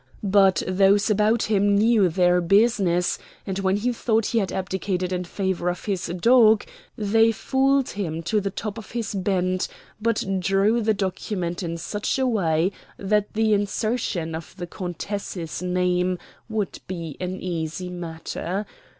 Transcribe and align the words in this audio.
But 0.23 0.63
those 0.67 1.11
about 1.11 1.43
him 1.43 1.77
knew 1.77 2.09
their 2.09 2.41
business, 2.41 3.19
and 3.45 3.59
when 3.59 3.75
he 3.75 3.93
thought 3.93 4.25
he 4.25 4.39
had 4.39 4.51
abdicated 4.51 5.13
in 5.13 5.25
favor 5.25 5.69
of 5.69 5.85
his 5.85 6.07
dog 6.07 6.63
they 6.97 7.31
fooled 7.31 7.89
him 7.89 8.23
to 8.23 8.41
the 8.41 8.49
top 8.49 8.79
of 8.79 8.89
his 8.93 9.13
bent, 9.13 9.67
but 10.01 10.25
drew 10.39 10.81
the 10.81 10.95
document 10.95 11.61
in 11.61 11.77
such 11.77 12.17
a 12.17 12.25
way 12.25 12.71
that 12.97 13.31
the 13.35 13.53
insertion 13.53 14.33
of 14.33 14.55
the 14.57 14.65
countess's 14.65 15.61
name 15.61 16.17
would 16.49 16.79
be 16.87 17.15
an 17.19 17.39
easy 17.39 17.89
matter. 17.91 18.65